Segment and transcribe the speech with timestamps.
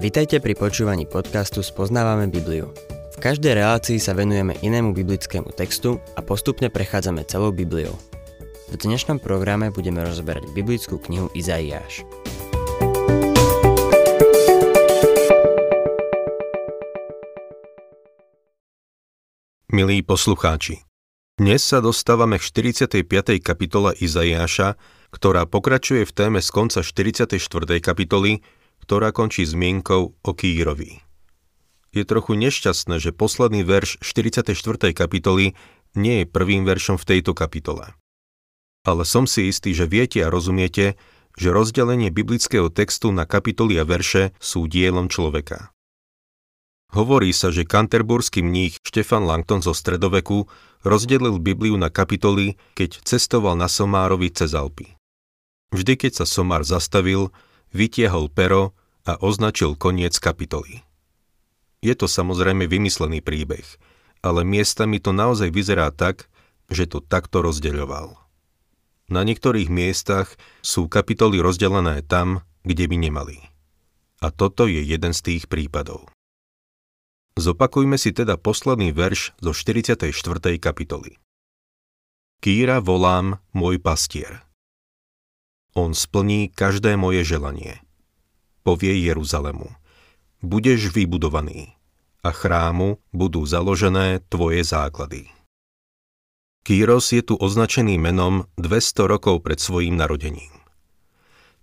[0.00, 2.72] Vitajte pri počúvaní podcastu Spoznávame Bibliu.
[3.12, 7.92] V každej relácii sa venujeme inému biblickému textu a postupne prechádzame celou Bibliou.
[8.72, 12.08] V dnešnom programe budeme rozberať biblickú knihu Izaiáš.
[19.68, 20.80] Milí poslucháči,
[21.36, 23.04] dnes sa dostávame k 45.
[23.44, 24.80] kapitole Izaiáša,
[25.12, 27.36] ktorá pokračuje v téme z konca 44.
[27.84, 28.40] kapitoly,
[28.90, 30.98] ktorá končí zmienkou o Kýrovi.
[31.94, 34.58] Je trochu nešťastné, že posledný verš 44.
[34.90, 35.54] kapitoly
[35.94, 37.94] nie je prvým veršom v tejto kapitole.
[38.82, 40.98] Ale som si istý, že viete a rozumiete,
[41.38, 45.70] že rozdelenie biblického textu na kapitoly a verše sú dielom človeka.
[46.90, 50.50] Hovorí sa, že kanterburský mních Štefan Langton zo stredoveku
[50.82, 54.98] rozdelil Bibliu na kapitoly, keď cestoval na Somárovi cez Alpy.
[55.70, 57.30] Vždy, keď sa Somár zastavil,
[57.70, 58.74] vytiahol pero
[59.08, 60.84] a označil koniec kapitoly.
[61.80, 63.64] Je to samozrejme vymyslený príbeh,
[64.20, 66.28] ale miestami to naozaj vyzerá tak,
[66.68, 68.20] že to takto rozdeľoval.
[69.10, 73.38] Na niektorých miestach sú kapitoly rozdelené tam, kde by nemali.
[74.20, 76.06] A toto je jeden z tých prípadov.
[77.40, 80.12] Zopakujme si teda posledný verš zo 44.
[80.60, 81.16] kapitoly.
[82.44, 84.44] Kýra volám môj pastier.
[85.72, 87.80] On splní každé moje želanie
[88.62, 89.68] povie Jeruzalemu.
[90.40, 91.76] Budeš vybudovaný
[92.20, 95.28] a chrámu budú založené tvoje základy.
[96.60, 100.52] Kýros je tu označený menom 200 rokov pred svojím narodením.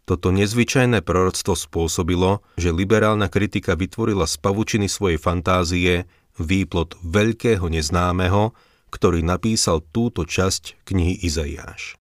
[0.07, 6.07] Toto nezvyčajné proroctvo spôsobilo, že liberálna kritika vytvorila z pavučiny svojej fantázie
[6.39, 8.55] výplot veľkého neznámeho,
[8.87, 11.99] ktorý napísal túto časť knihy Izaiáš.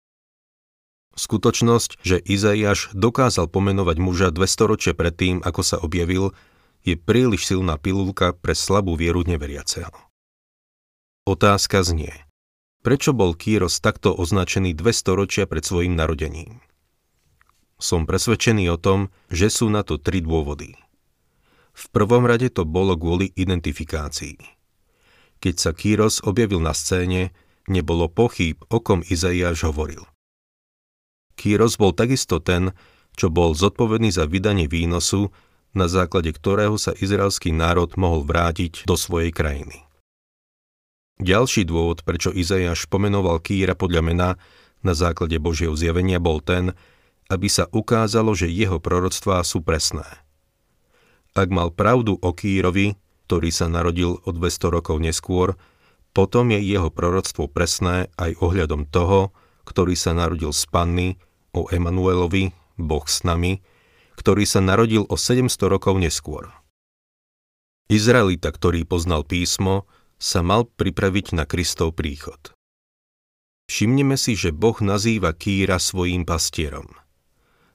[1.14, 6.34] Skutočnosť, že Izaiáš dokázal pomenovať muža 200 ročie predtým, ako sa objavil,
[6.82, 9.94] je príliš silná pilulka pre slabú vieru neveriaceho.
[11.24, 12.12] Otázka znie,
[12.84, 16.60] prečo bol Kýros takto označený 200 ročia pred svojim narodením?
[17.78, 20.76] Som presvedčený o tom, že sú na to tri dôvody.
[21.74, 24.38] V prvom rade to bolo kvôli identifikácii.
[25.42, 27.34] Keď sa Kýros objavil na scéne,
[27.66, 30.06] nebolo pochýb, o kom Izaiáš hovoril.
[31.34, 32.74] Kýros bol takisto ten,
[33.14, 35.30] čo bol zodpovedný za vydanie výnosu,
[35.74, 39.82] na základe ktorého sa izraelský národ mohol vrátiť do svojej krajiny.
[41.18, 44.28] Ďalší dôvod, prečo Izajaš pomenoval Kýra podľa mena
[44.82, 46.74] na základe Božieho zjavenia bol ten,
[47.30, 50.04] aby sa ukázalo, že jeho proroctvá sú presné.
[51.34, 52.94] Ak mal pravdu o Kýrovi,
[53.26, 55.58] ktorý sa narodil o 200 rokov neskôr,
[56.14, 59.34] potom je jeho proroctvo presné aj ohľadom toho,
[59.64, 61.08] ktorý sa narodil z Panny,
[61.54, 63.62] o Emanuelovi, Boh s nami,
[64.18, 66.50] ktorý sa narodil o 700 rokov neskôr.
[67.90, 69.86] Izraelita, ktorý poznal písmo,
[70.16, 72.54] sa mal pripraviť na Kristov príchod.
[73.68, 76.88] Všimneme si, že Boh nazýva Kýra svojím pastierom.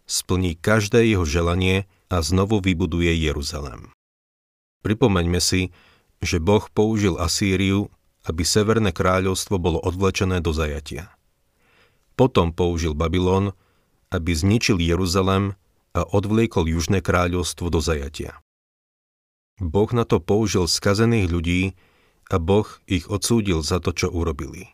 [0.09, 3.93] Splní každé jeho želanie a znovu vybuduje Jeruzalem.
[4.81, 5.69] Pripomeňme si,
[6.21, 7.93] že Boh použil Asýriu,
[8.25, 11.13] aby Severné kráľovstvo bolo odvlečené do zajatia.
[12.19, 13.55] Potom použil Babylon,
[14.11, 15.55] aby zničil Jeruzalem
[15.95, 18.43] a odvliekol Južné kráľovstvo do zajatia.
[19.63, 21.61] Boh na to použil skazených ľudí
[22.27, 24.67] a Boh ich odsúdil za to, čo urobili.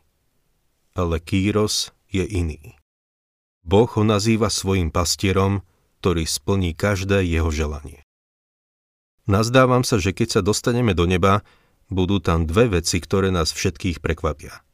[0.98, 2.82] Ale Kýros je iný.
[3.62, 5.62] Boh ho nazýva svojim pastierom,
[6.02, 8.02] ktorý splní každé jeho želanie.
[9.30, 11.46] Nazdávam sa, že keď sa dostaneme do neba,
[11.94, 14.65] budú tam dve veci, ktoré nás všetkých prekvapia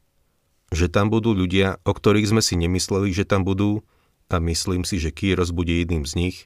[0.72, 3.84] že tam budú ľudia, o ktorých sme si nemysleli, že tam budú,
[4.32, 6.36] a myslím si, že Kýros bude jedným z nich,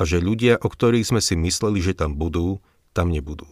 [0.00, 2.64] a že ľudia, o ktorých sme si mysleli, že tam budú,
[2.96, 3.44] tam nebudú.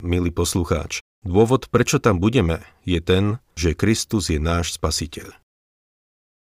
[0.00, 5.36] Milý poslucháč, dôvod, prečo tam budeme, je ten, že Kristus je náš spasiteľ.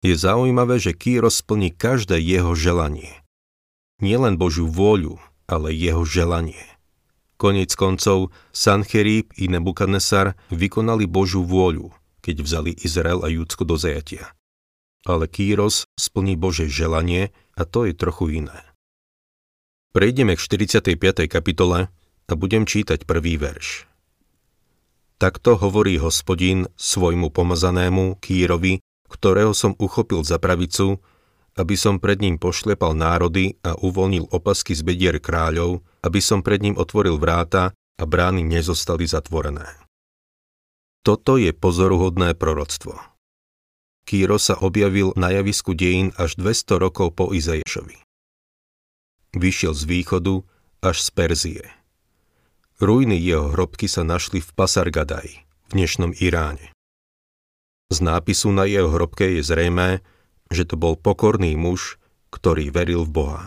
[0.01, 3.13] Je zaujímavé, že Kýros splní každé jeho želanie.
[4.01, 6.65] Nielen Božiu vôľu, ale jeho želanie.
[7.37, 14.35] Konec koncov, Sancherib i Nebukadnesar vykonali Božiu vôľu, keď vzali Izrael a Júdsko do zajatia.
[15.06, 18.59] Ale Kýros splní Bože želanie a to je trochu iné.
[19.97, 21.26] Prejdeme k 45.
[21.26, 21.88] kapitole
[22.29, 23.88] a budem čítať prvý verš.
[25.19, 28.79] Takto hovorí hospodín svojmu pomazanému Kýrovi,
[29.11, 31.03] ktorého som uchopil za pravicu,
[31.59, 36.62] aby som pred ním pošlepal národy a uvoľnil opasky z bedier kráľov, aby som pred
[36.62, 39.88] ním otvoril vráta a brány nezostali zatvorené.
[41.06, 42.99] Toto je pozoruhodné proroctvo.
[44.09, 48.00] Kýro sa objavil na javisku dejín až 200 rokov po Izaješovi.
[49.37, 50.41] Vyšiel z východu
[50.81, 51.65] až z Perzie.
[52.81, 56.73] Ruiny jeho hrobky sa našli v Pasargadaj, v dnešnom Iráne.
[57.91, 60.01] Z nápisu na jeho hrobke je zrejmé,
[60.49, 62.01] že to bol pokorný muž,
[62.33, 63.44] ktorý veril v Boha.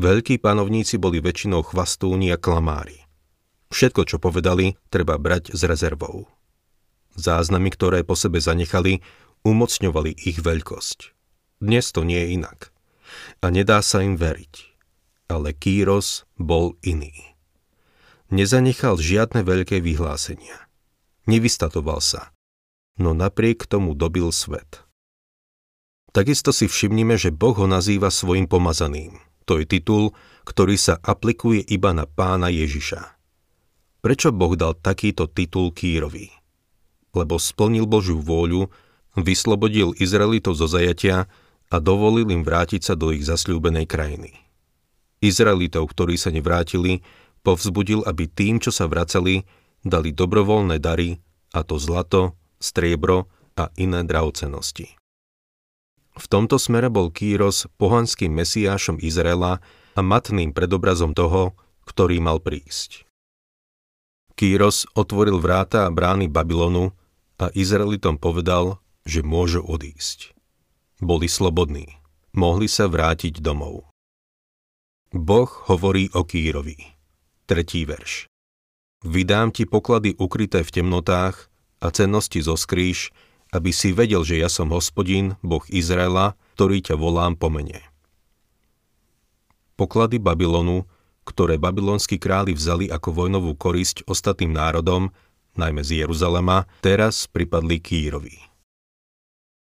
[0.00, 3.09] Veľkí panovníci boli väčšinou chvastúni a klamári.
[3.70, 6.26] Všetko, čo povedali, treba brať s rezervou.
[7.14, 9.02] Záznamy, ktoré po sebe zanechali,
[9.46, 11.14] umocňovali ich veľkosť.
[11.62, 12.74] Dnes to nie je inak.
[13.42, 14.70] A nedá sa im veriť.
[15.30, 17.30] Ale Kýros bol iný
[18.30, 20.70] nezanechal žiadne veľké vyhlásenia.
[21.26, 22.32] Nevystatoval sa,
[22.96, 24.86] no napriek tomu dobil svet.
[26.10, 29.14] Takisto si všimnime, že Boh ho nazýva svojim pomazaným.
[29.46, 30.10] To je titul,
[30.42, 33.19] ktorý sa aplikuje iba na pána Ježiša.
[34.00, 36.32] Prečo Boh dal takýto titul Kýrovi?
[37.12, 38.72] Lebo splnil Božiu vôľu,
[39.12, 41.28] vyslobodil Izraelitov zo zajatia
[41.68, 44.32] a dovolil im vrátiť sa do ich zasľúbenej krajiny.
[45.20, 47.04] Izraelitov, ktorí sa nevrátili,
[47.44, 49.44] povzbudil, aby tým, čo sa vracali,
[49.84, 51.20] dali dobrovoľné dary,
[51.52, 53.28] a to zlato, striebro
[53.60, 54.96] a iné drahocenosti.
[56.16, 59.60] V tomto smere bol Kýros pohanským mesiášom Izraela
[59.92, 61.52] a matným predobrazom toho,
[61.84, 63.09] ktorý mal prísť.
[64.40, 66.96] Kýros otvoril vráta a brány Babylonu
[67.36, 70.32] a Izraelitom povedal, že môžu odísť.
[70.96, 72.00] Boli slobodní,
[72.32, 73.92] mohli sa vrátiť domov.
[75.12, 76.80] Boh hovorí o Kýrovi.
[77.44, 78.32] Tretí verš.
[79.04, 81.52] Vydám ti poklady ukryté v temnotách
[81.84, 83.12] a cennosti zo skrýš,
[83.52, 87.84] aby si vedel, že ja som hospodín, Boh Izraela, ktorý ťa volám po mene.
[89.76, 90.88] Poklady Babylonu,
[91.24, 95.12] ktoré babylonskí králi vzali ako vojnovú korisť ostatným národom,
[95.58, 98.36] najmä z Jeruzalema, teraz pripadli Kýrovi.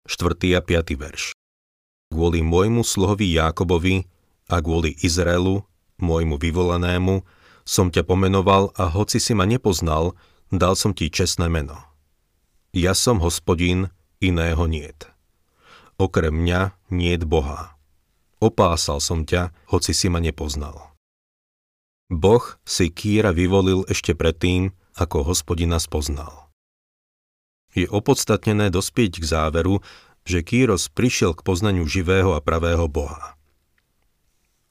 [0.06, 0.38] 4.
[0.58, 0.96] a 5.
[1.02, 1.34] verš.
[2.14, 4.06] Kvôli môjmu slohovi Jákobovi
[4.46, 5.66] a kvôli Izraelu,
[5.98, 7.26] môjmu vyvolanému,
[7.66, 10.14] som ťa pomenoval a hoci si ma nepoznal,
[10.54, 11.82] dal som ti čestné meno.
[12.76, 13.90] Ja som hospodín,
[14.22, 15.10] iného niet.
[15.98, 17.74] Okrem mňa niet Boha.
[18.38, 20.95] Opásal som ťa, hoci si ma nepoznal.
[22.06, 26.54] Boh si Kýra vyvolil ešte predtým, ako hospodina spoznal.
[27.74, 29.82] Je opodstatnené dospieť k záveru,
[30.24, 33.36] že Kýros prišiel k poznaniu živého a pravého Boha.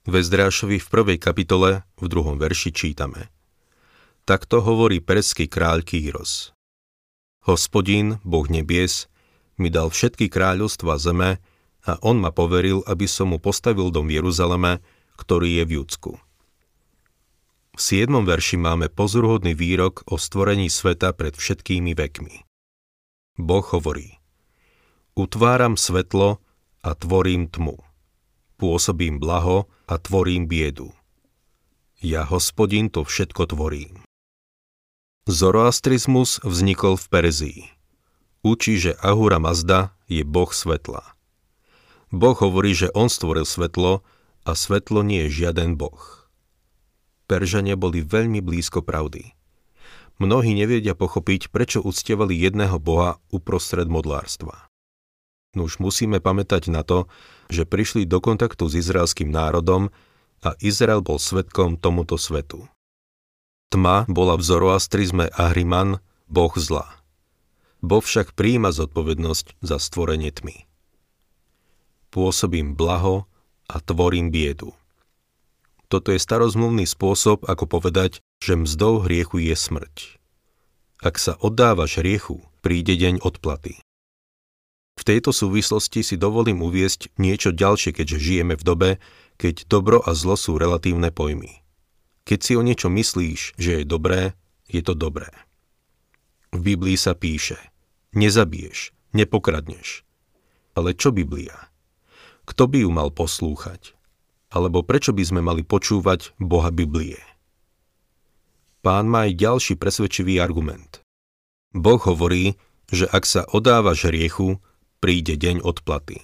[0.07, 3.29] V Ezdrášovi v prvej kapitole v druhom verši čítame.
[4.25, 6.55] Takto hovorí perský kráľ Kýros.
[7.45, 9.13] Hospodín, Boh nebies,
[9.61, 11.43] mi dal všetky kráľovstva zeme
[11.85, 14.81] a on ma poveril, aby som mu postavil dom v Jeruzaleme,
[15.21, 16.24] ktorý je v Judsku.
[17.75, 22.47] V siedmom verši máme pozoruhodný výrok o stvorení sveta pred všetkými vekmi.
[23.39, 24.23] Boh hovorí
[25.19, 26.39] Utváram svetlo
[26.87, 27.79] a tvorím tmu
[28.65, 30.97] pôsobím blaho a tvorím biedu.
[32.01, 34.01] Ja, hospodin, to všetko tvorím.
[35.29, 37.61] Zoroastrizmus vznikol v Perzii.
[38.45, 41.05] Učí, že Ahura Mazda je boh svetla.
[42.13, 44.05] Boh hovorí, že on stvoril svetlo
[44.45, 46.24] a svetlo nie je žiaden boh.
[47.25, 49.33] Peržania boli veľmi blízko pravdy.
[50.23, 54.71] Mnohí nevedia pochopiť, prečo uctievali jedného boha uprostred modlárstva.
[55.59, 57.11] No už musíme pamätať na to,
[57.51, 59.91] že prišli do kontaktu s izraelským národom
[60.43, 62.67] a Izrael bol svetkom tomuto svetu.
[63.75, 65.99] Tma bola v zoroastrizme Ahriman,
[66.31, 66.87] boh zla.
[67.83, 70.67] Boh však príjima zodpovednosť za stvorenie tmy.
[72.15, 73.27] Pôsobím blaho
[73.67, 74.71] a tvorím biedu.
[75.95, 80.19] Toto je starozmluvný spôsob, ako povedať, že mzdou hriechu je smrť.
[80.99, 83.79] Ak sa oddávaš hriechu, príde deň odplaty.
[84.99, 88.91] V tejto súvislosti si dovolím uviesť niečo ďalšie, keďže žijeme v dobe,
[89.39, 91.63] keď dobro a zlo sú relatívne pojmy.
[92.27, 94.35] Keď si o niečo myslíš, že je dobré,
[94.67, 95.31] je to dobré.
[96.51, 97.63] V Biblii sa píše
[98.19, 100.03] Nezabiješ, nepokradneš.
[100.75, 101.71] Ale čo Biblia?
[102.51, 103.94] Kto by ju mal poslúchať?
[104.55, 107.19] Alebo prečo by sme mali počúvať Boha Biblie?
[108.87, 111.03] Pán má aj ďalší presvedčivý argument.
[111.75, 112.55] Boh hovorí,
[112.87, 114.63] že ak sa odávaš hriechu,
[115.03, 116.23] príde deň odplaty.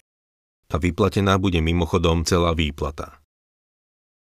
[0.70, 3.18] A vyplatená bude mimochodom celá výplata.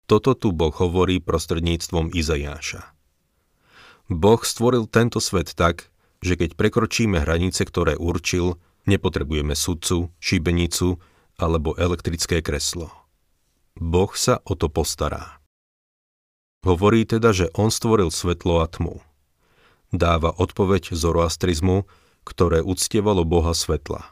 [0.10, 2.90] Toto tu Boh hovorí prostredníctvom Izajáša.
[4.10, 5.94] Boh stvoril tento svet tak,
[6.26, 8.58] že keď prekročíme hranice, ktoré určil,
[8.90, 10.98] nepotrebujeme sudcu, šibenicu
[11.38, 13.02] alebo elektrické kreslo.
[13.77, 15.42] Boh sa o to postará.
[16.63, 19.03] Hovorí teda, že on stvoril svetlo a tmu.
[19.92, 21.86] Dáva odpoveď zoroastrizmu,
[22.24, 24.08] ktoré uctievalo Boha svetla.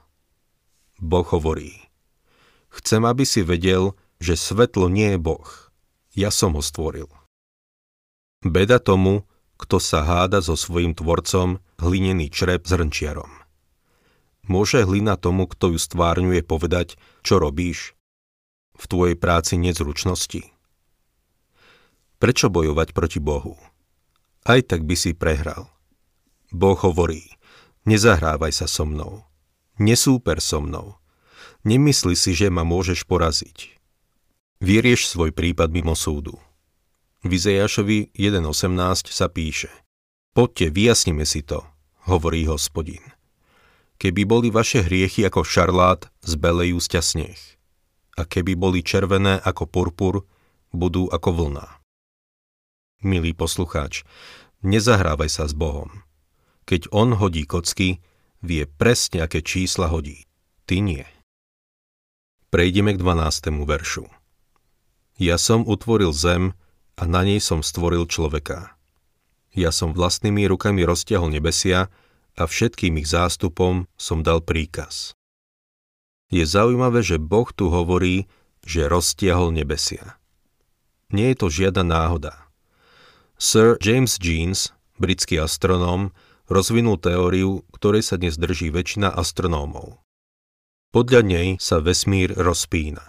[1.00, 1.80] Boh hovorí.
[2.70, 5.48] Chcem, aby si vedel, že svetlo nie je Boh.
[6.12, 7.08] ja som ho stvoril.
[8.44, 9.24] Beda tomu,
[9.56, 13.30] kto sa háda so svojím tvorcom hlinený črep s hrnčiarom.
[14.50, 17.94] Môže hlina tomu, kto ju stvárňuje, povedať, čo robíš?
[18.82, 20.42] V tvojej práci nezručnosti.
[22.18, 23.62] Prečo bojovať proti Bohu?
[24.42, 25.70] Aj tak by si prehral.
[26.50, 27.30] Boh hovorí,
[27.86, 29.22] nezahrávaj sa so mnou.
[29.78, 30.98] Nesúper so mnou.
[31.62, 33.78] Nemysli si, že ma môžeš poraziť.
[34.66, 36.42] Vyrieš svoj prípad mimo súdu.
[37.22, 39.70] V Izejašovi 1.18 sa píše
[40.34, 41.62] Poďte, vyjasnime si to,
[42.10, 43.02] hovorí hospodin.
[44.02, 47.38] Keby boli vaše hriechy ako šarlát, zbelejú sťa sneh.
[48.20, 50.28] A keby boli červené ako purpur,
[50.72, 51.68] budú ako vlna.
[53.02, 54.06] Milý poslucháč,
[54.62, 56.06] nezahrávaj sa s Bohom.
[56.70, 58.00] Keď On hodí kocky,
[58.46, 60.30] vie presne, aké čísla hodí.
[60.70, 61.06] Ty nie.
[62.52, 63.64] Prejdeme k 12.
[63.64, 64.06] veršu.
[65.18, 66.58] Ja som utvoril zem
[67.00, 68.76] a na nej som stvoril človeka.
[69.52, 71.92] Ja som vlastnými rukami roztiahol nebesia
[72.40, 75.16] a všetkým ich zástupom som dal príkaz.
[76.32, 78.32] Je zaujímavé, že Boh tu hovorí,
[78.64, 80.16] že roztiahol nebesia.
[81.12, 82.48] Nie je to žiadna náhoda.
[83.36, 86.16] Sir James Jeans, britský astronóm,
[86.48, 90.00] rozvinul teóriu, ktorej sa dnes drží väčšina astronómov.
[90.96, 93.04] Podľa nej sa vesmír rozpína.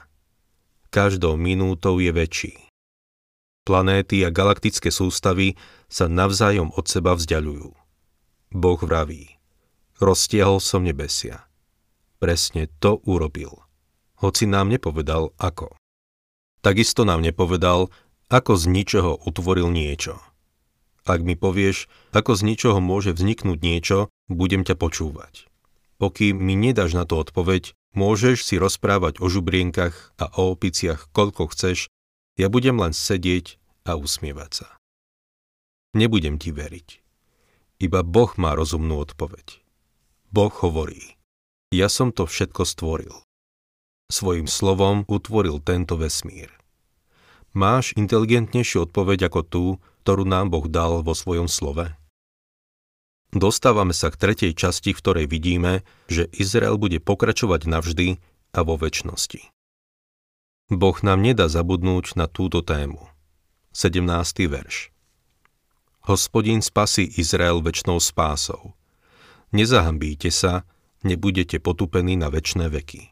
[0.91, 2.55] Každou minútou je väčší.
[3.63, 5.55] Planéty a galaktické sústavy
[5.87, 7.71] sa navzájom od seba vzdialujú.
[8.51, 9.39] Boh vraví,
[10.03, 11.47] roztiahol som nebesia.
[12.23, 13.67] Presne to urobil.
[14.23, 15.75] Hoci nám nepovedal ako.
[16.63, 17.91] Takisto nám nepovedal,
[18.31, 20.23] ako z ničoho utvoril niečo.
[21.03, 25.51] Ak mi povieš, ako z ničoho môže vzniknúť niečo, budem ťa počúvať.
[25.99, 31.51] Pokým mi nedáš na to odpoveď, môžeš si rozprávať o žubrienkach a o opiciach koľko
[31.51, 31.91] chceš,
[32.39, 34.69] ja budem len sedieť a usmievať sa.
[35.99, 37.03] Nebudem ti veriť.
[37.83, 39.59] Iba Boh má rozumnú odpoveď.
[40.31, 41.19] Boh hovorí,
[41.73, 43.15] ja som to všetko stvoril.
[44.13, 46.53] Svojim slovom utvoril tento vesmír.
[47.57, 49.65] Máš inteligentnejšiu odpoveď ako tú,
[50.05, 51.97] ktorú nám Boh dal vo svojom slove?
[53.33, 55.81] Dostávame sa k tretej časti, v ktorej vidíme,
[56.13, 58.21] že Izrael bude pokračovať navždy
[58.53, 59.49] a vo väčšnosti.
[60.69, 63.09] Boh nám nedá zabudnúť na túto tému.
[63.73, 64.05] 17.
[64.53, 64.93] verš
[66.05, 68.77] Hospodin spasí Izrael väčšnou spásou.
[69.57, 70.69] Nezahambíte sa,
[71.05, 73.03] nebudete potupení na väčšie veky.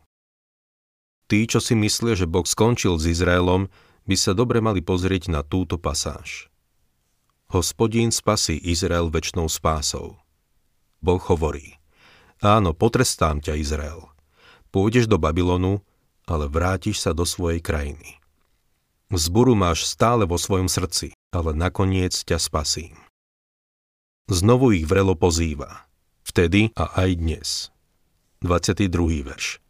[1.31, 3.71] Tí, čo si myslia, že Boh skončil s Izraelom,
[4.11, 6.51] by sa dobre mali pozrieť na túto pasáž.
[7.55, 10.19] Hospodín spasí Izrael väčšnou spásou.
[10.99, 11.79] Boh hovorí,
[12.43, 14.11] áno, potrestám ťa, Izrael.
[14.75, 15.83] Pôjdeš do Babylonu,
[16.27, 18.19] ale vrátiš sa do svojej krajiny.
[19.11, 22.95] Vzburu máš stále vo svojom srdci, ale nakoniec ťa spasím.
[24.31, 25.91] Znovu ich vrelo pozýva.
[26.23, 27.49] Vtedy a aj dnes.
[28.41, 29.21] 22.
[29.21, 29.61] verš.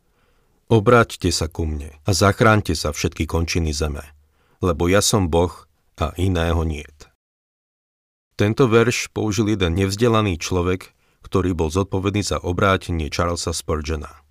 [0.71, 4.07] Obráťte sa ku mne a zachránte sa všetky končiny zeme,
[4.62, 5.67] lebo ja som Boh
[5.99, 7.11] a iného niet.
[8.39, 10.95] Tento verš použil jeden nevzdelaný človek,
[11.27, 14.23] ktorý bol zodpovedný za obrátenie Charlesa Spurgeona.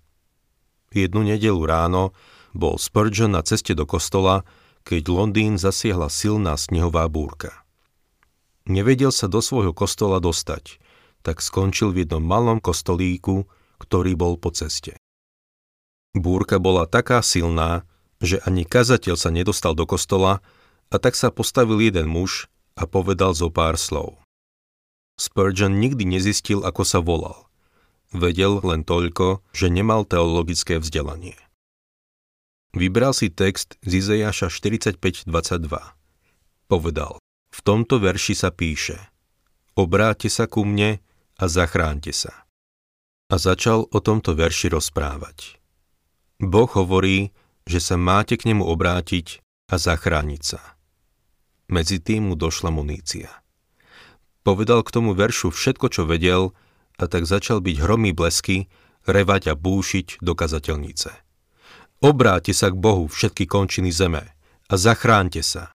[0.88, 2.16] Jednu nedelu ráno
[2.56, 4.48] bol Spurgeon na ceste do kostola,
[4.88, 7.60] keď Londýn zasiahla silná snehová búrka.
[8.64, 10.80] Nevedel sa do svojho kostola dostať,
[11.20, 13.44] tak skončil v jednom malom kostolíku,
[13.80, 15.00] ktorý bol po ceste.
[16.12, 17.88] Búrka bola taká silná,
[18.20, 20.44] že ani kazateľ sa nedostal do kostola
[20.92, 24.20] a tak sa postavil jeden muž a povedal zo pár slov.
[25.16, 27.48] Spurgeon nikdy nezistil, ako sa volal.
[28.10, 31.38] Vedel len toľko, že nemal teologické vzdelanie.
[32.74, 35.30] Vybral si text z Izejaša 45.22.
[36.70, 37.18] Povedal,
[37.50, 38.98] v tomto verši sa píše
[39.74, 40.98] Obráte sa ku mne
[41.38, 42.49] a zachránte sa.
[43.30, 45.62] A začal o tomto verši rozprávať.
[46.42, 47.30] Boh hovorí,
[47.62, 49.38] že sa máte k nemu obrátiť
[49.70, 50.74] a zachrániť sa.
[51.70, 53.30] Medzi tým mu došla munícia.
[54.42, 56.50] Povedal k tomu veršu všetko, čo vedel
[56.98, 58.66] a tak začal byť hromý blesky,
[59.06, 61.14] revať a búšiť do kazateľnice.
[62.00, 64.32] Obráte sa k Bohu všetky končiny zeme
[64.66, 65.70] a zachránte sa.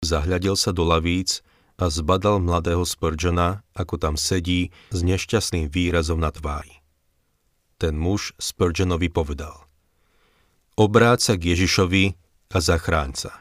[0.00, 1.44] Zahľadil sa do lavíc
[1.80, 6.84] a zbadal mladého Spurgeona, ako tam sedí s nešťastným výrazom na tvári.
[7.80, 9.64] Ten muž Spurgeonovi povedal
[10.76, 12.04] Obráť sa k Ježišovi
[12.52, 13.32] a zachráň sa.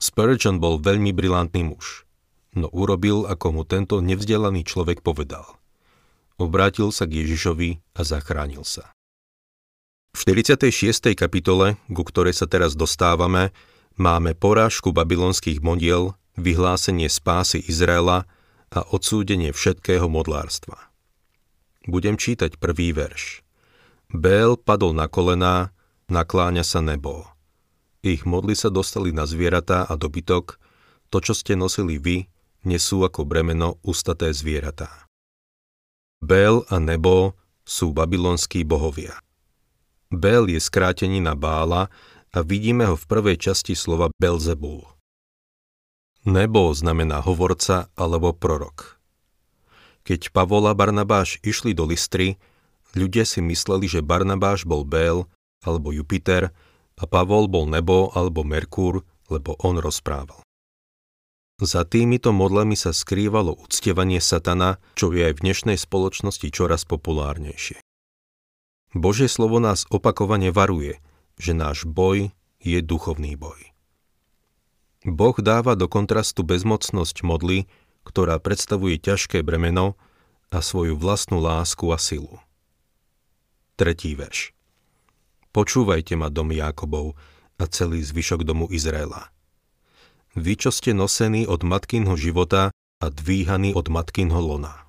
[0.00, 2.08] Spurgeon bol veľmi brilantný muž,
[2.56, 5.58] no urobil, ako mu tento nevzdelaný človek povedal
[6.38, 8.94] obrátil sa k Ježišovi a zachránil sa.
[10.14, 11.18] V 46.
[11.18, 13.50] kapitole, ku ktorej sa teraz dostávame,
[13.98, 18.30] Máme porážku babylonských modiel, vyhlásenie spásy Izraela
[18.70, 20.88] a odsúdenie všetkého modlárstva.
[21.88, 23.42] Budem čítať prvý verš.
[24.08, 25.74] Bél padol na kolená,
[26.08, 27.28] nakláňa sa nebo.
[28.00, 30.56] Ich modly sa dostali na zvieratá a dobytok,
[31.12, 32.30] to, čo ste nosili vy,
[32.64, 35.08] nesú ako bremeno ustaté zvieratá.
[36.20, 37.36] Bél a nebo
[37.68, 39.16] sú babylonskí bohovia.
[40.08, 41.92] Bél je skrátený na Bála
[42.32, 44.97] a vidíme ho v prvej časti slova Belzebul.
[46.26, 48.98] Nebo znamená hovorca alebo prorok.
[50.02, 52.40] Keď Pavol a Barnabáš išli do Listry,
[52.96, 55.28] ľudia si mysleli, že Barnabáš bol Bél
[55.62, 56.50] alebo Jupiter
[56.98, 60.40] a Pavol bol Nebo alebo Merkúr, lebo on rozprával.
[61.58, 67.82] Za týmito modlami sa skrývalo uctievanie satana, čo je aj v dnešnej spoločnosti čoraz populárnejšie.
[68.94, 71.02] Božie slovo nás opakovane varuje,
[71.34, 72.30] že náš boj
[72.62, 73.74] je duchovný boj.
[75.06, 77.70] Boh dáva do kontrastu bezmocnosť modly,
[78.02, 79.94] ktorá predstavuje ťažké bremeno
[80.48, 82.40] a svoju vlastnú lásku a silu.
[83.78, 84.56] Tretí verš.
[85.52, 87.14] Počúvajte ma, dom Jákobov
[87.58, 89.30] a celý zvyšok domu Izraela.
[90.38, 92.70] Vy, čo ste nosení od matkinho života
[93.02, 94.88] a dvíhaní od matkinho lona.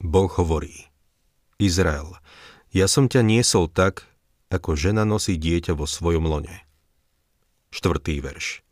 [0.00, 0.88] Boh hovorí,
[1.60, 2.16] Izrael,
[2.74, 4.04] ja som ťa niesol tak,
[4.50, 6.64] ako žena nosí dieťa vo svojom lone.
[7.70, 8.63] Štvrtý verš.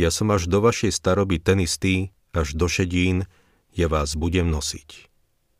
[0.00, 3.28] Ja som až do vašej staroby ten istý, až do šedín,
[3.76, 5.12] ja vás budem nosiť.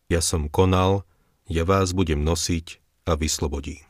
[0.09, 1.05] Ja som konal,
[1.45, 3.85] ja vás budem nosiť a vyslobodím.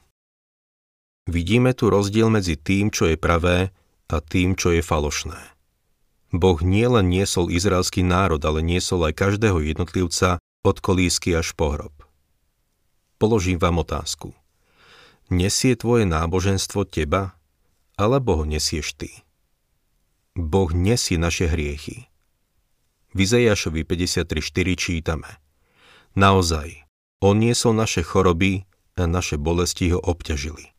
[1.30, 3.70] Vidíme tu rozdiel medzi tým, čo je pravé
[4.10, 5.38] a tým, čo je falošné.
[6.34, 11.94] Boh nielen niesol izraelský národ, ale niesol aj každého jednotlivca od kolísky až po hrob.
[13.22, 14.34] Položím vám otázku.
[15.30, 17.38] Nesie tvoje náboženstvo teba,
[17.94, 19.22] alebo ho nesieš ty?
[20.40, 22.08] Boh nesie naše hriechy.
[23.12, 25.30] V Izajašovi 53.4 čítame
[26.16, 26.88] Naozaj,
[27.20, 28.64] On niesol naše choroby
[28.96, 30.72] a naše bolesti ho obťažili.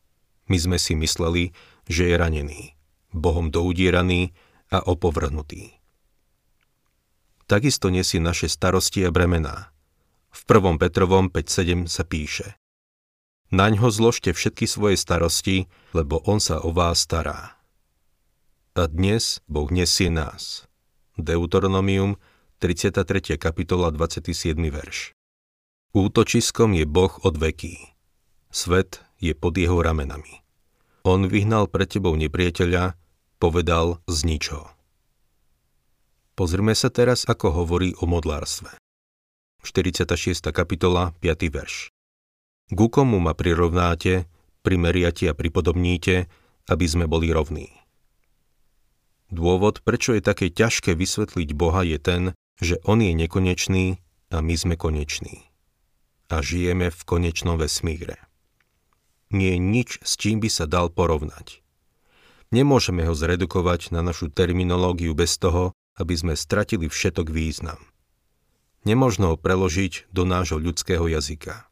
[0.50, 1.54] My sme si mysleli,
[1.86, 2.74] že je ranený,
[3.14, 4.34] Bohom doudieraný
[4.68, 5.78] a opovrhnutý.
[7.46, 9.70] Takisto nesie naše starosti a bremená.
[10.32, 10.80] V 1.
[10.80, 12.56] Petrovom 5.7 sa píše
[13.52, 17.61] Naň ho zložte všetky svoje starosti, lebo on sa o vás stará.
[18.72, 20.64] A dnes Boh nesie nás.
[21.20, 22.16] Deuteronomium,
[22.56, 23.36] 33.
[23.36, 24.32] kapitola, 27.
[24.72, 25.12] verš.
[25.92, 27.76] Útočiskom je Boh od veký.
[28.48, 30.40] Svet je pod jeho ramenami.
[31.04, 32.96] On vyhnal pre tebou nepriateľa,
[33.36, 34.72] povedal z ničoho.
[36.32, 38.72] Pozrime sa teraz, ako hovorí o modlárstve.
[39.68, 40.48] 46.
[40.48, 41.28] kapitola, 5.
[41.52, 41.92] verš.
[42.72, 44.24] Ku komu ma prirovnáte,
[44.64, 46.24] primeriate a pripodobníte,
[46.72, 47.81] aby sme boli rovní.
[49.32, 52.22] Dôvod, prečo je také ťažké vysvetliť Boha, je ten,
[52.60, 53.96] že On je nekonečný
[54.28, 55.48] a my sme koneční.
[56.28, 58.20] A žijeme v konečnom vesmíre.
[59.32, 61.64] Nie je nič, s čím by sa dal porovnať.
[62.52, 67.80] Nemôžeme ho zredukovať na našu terminológiu bez toho, aby sme stratili všetok význam.
[68.84, 71.64] Nemožno ho preložiť do nášho ľudského jazyka.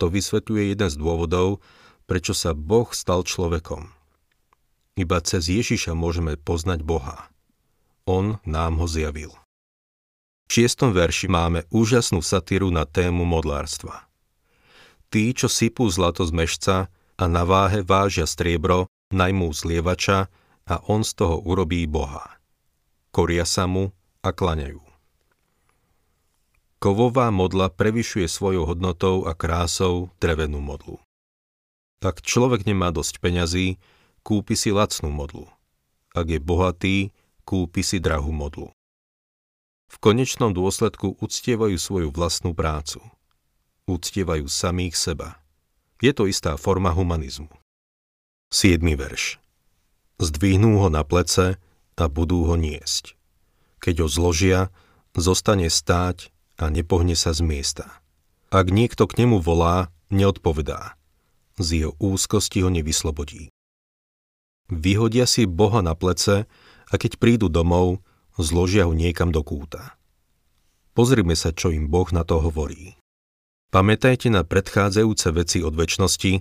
[0.00, 1.60] To vysvetľuje jeden z dôvodov,
[2.08, 3.92] prečo sa Boh stal človekom.
[4.94, 7.26] Iba cez Ježiša môžeme poznať Boha.
[8.06, 9.34] On nám ho zjavil.
[10.46, 14.06] V šiestom verši máme úžasnú satíru na tému modlárstva.
[15.10, 16.76] Tí, čo sypú zlato z mešca
[17.18, 20.30] a na váhe vážia striebro, najmú zlievača
[20.68, 22.38] a on z toho urobí Boha.
[23.10, 23.90] Koria sa mu
[24.22, 24.82] a klaňajú.
[26.78, 31.00] Kovová modla prevyšuje svojou hodnotou a krásou drevenú modlu.
[32.04, 33.80] Ak človek nemá dosť peňazí,
[34.24, 35.46] kúpi si lacnú modlu.
[36.16, 37.12] Ak je bohatý,
[37.44, 38.72] kúpi si drahú modlu.
[39.92, 43.04] V konečnom dôsledku uctievajú svoju vlastnú prácu.
[43.84, 45.38] Uctievajú samých seba.
[46.00, 47.52] Je to istá forma humanizmu.
[48.50, 48.80] 7.
[48.80, 49.38] verš.
[50.18, 51.60] Zdvihnú ho na plece
[51.94, 53.14] a budú ho niesť.
[53.78, 54.72] Keď ho zložia,
[55.14, 58.02] zostane stáť a nepohne sa z miesta.
[58.50, 60.98] Ak niekto k nemu volá, neodpovedá.
[61.58, 63.53] Z jeho úzkosti ho nevyslobodí.
[64.72, 66.48] Vyhodia si Boha na plece
[66.88, 68.00] a keď prídu domov,
[68.40, 70.00] zložia ho niekam do kúta.
[70.96, 72.96] Pozrime sa, čo im Boh na to hovorí.
[73.74, 76.32] Pamätajte na predchádzajúce veci od väčšnosti,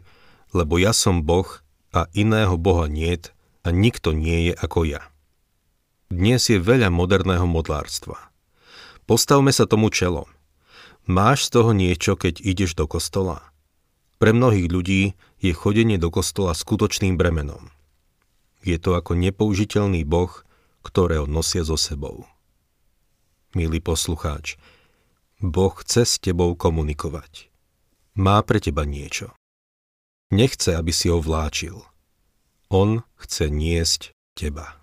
[0.54, 1.50] lebo ja som Boh
[1.92, 3.34] a iného Boha niet
[3.66, 5.04] a nikto nie je ako ja.
[6.14, 8.30] Dnes je veľa moderného modlárstva.
[9.10, 10.30] Postavme sa tomu čelom.
[11.10, 13.52] Máš z toho niečo, keď ideš do kostola?
[14.22, 17.74] Pre mnohých ľudí je chodenie do kostola skutočným bremenom.
[18.64, 20.32] Je to ako nepoužiteľný boh,
[20.84, 22.28] ktorého nosia so sebou.
[23.54, 24.58] Milý poslucháč,
[25.44, 27.52] Boh chce s tebou komunikovať.
[28.16, 29.36] Má pre teba niečo.
[30.32, 31.84] Nechce, aby si ho vláčil.
[32.72, 34.83] On chce niesť teba.